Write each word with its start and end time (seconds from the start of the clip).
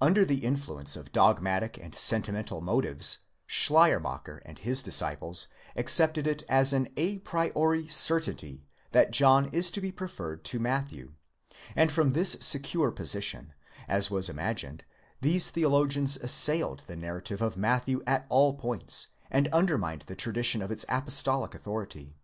Under 0.00 0.24
the 0.24 0.38
influence 0.38 0.96
of 0.96 1.12
dogmatic 1.12 1.78
and 1.78 1.94
sentimental 1.94 2.60
motives, 2.60 3.18
Schleiermacher 3.46 4.42
and 4.44 4.58
his 4.58 4.82
disciples 4.82 5.46
accepted 5.76 6.24
itas 6.26 6.72
an 6.72 6.86
ὦ 6.96 7.22
przorz 7.22 7.92
certainty 7.92 8.66
that 8.90 9.12
John 9.12 9.48
is 9.52 9.70
to 9.70 9.80
be 9.80 9.92
preferred 9.92 10.42
to 10.46 10.58
Matthew; 10.58 11.12
and 11.76 11.92
from 11.92 12.14
this 12.14 12.36
secure 12.40 12.90
position, 12.90 13.52
as 13.86 14.10
was: 14.10 14.28
imagined, 14.28 14.82
these 15.20 15.50
theologians 15.52 16.16
assailed 16.16 16.80
the 16.88 16.96
narrative 16.96 17.40
of 17.40 17.56
Matthew 17.56 18.02
at 18.08 18.26
all 18.28 18.54
points, 18.54 19.12
and 19.30 19.46
undermined 19.52 20.02
the 20.08 20.16
tradition 20.16 20.62
INTRODUCTION. 20.62 20.62
ΧΙ 20.62 20.64
of 20.64 20.72
its 20.72 21.00
apostolic 21.04 21.54
authority. 21.54 22.16